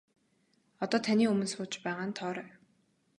Одоо 0.85 0.99
таны 1.07 1.23
өмнө 1.33 1.47
сууж 1.51 1.73
байгаа 1.83 2.05
нь 2.09 2.17
Тоорой. 2.19 2.49